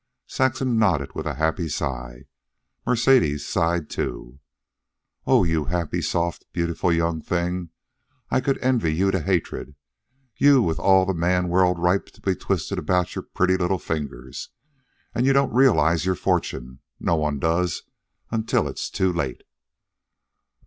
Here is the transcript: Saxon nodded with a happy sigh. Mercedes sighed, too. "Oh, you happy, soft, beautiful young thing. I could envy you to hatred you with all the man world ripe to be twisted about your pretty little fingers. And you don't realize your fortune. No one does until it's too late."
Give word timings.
Saxon 0.25 0.79
nodded 0.79 1.13
with 1.13 1.27
a 1.27 1.35
happy 1.35 1.69
sigh. 1.69 2.23
Mercedes 2.87 3.45
sighed, 3.45 3.87
too. 3.87 4.39
"Oh, 5.27 5.43
you 5.43 5.65
happy, 5.65 6.01
soft, 6.01 6.43
beautiful 6.53 6.91
young 6.91 7.21
thing. 7.21 7.69
I 8.31 8.41
could 8.41 8.57
envy 8.63 8.95
you 8.95 9.11
to 9.11 9.21
hatred 9.21 9.75
you 10.35 10.59
with 10.63 10.79
all 10.79 11.05
the 11.05 11.13
man 11.13 11.49
world 11.49 11.77
ripe 11.77 12.07
to 12.07 12.21
be 12.21 12.33
twisted 12.33 12.79
about 12.79 13.13
your 13.13 13.21
pretty 13.25 13.57
little 13.57 13.77
fingers. 13.77 14.49
And 15.13 15.27
you 15.27 15.33
don't 15.33 15.53
realize 15.53 16.03
your 16.03 16.15
fortune. 16.15 16.79
No 16.99 17.15
one 17.15 17.37
does 17.37 17.83
until 18.31 18.67
it's 18.67 18.89
too 18.89 19.13
late." 19.13 19.43